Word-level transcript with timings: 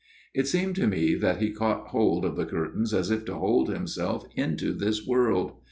It 0.33 0.47
seemed 0.47 0.75
to 0.77 0.87
me 0.87 1.13
that 1.13 1.39
he 1.39 1.51
caught 1.51 1.89
hold 1.89 2.25
of 2.25 2.35
the 2.35 2.47
curtains 2.47 2.91
as 2.91 3.11
if 3.11 3.23
to 3.25 3.35
hold 3.37 3.69
himself 3.69 4.25
into 4.35 4.73
this 4.73 5.05
world. 5.05 5.57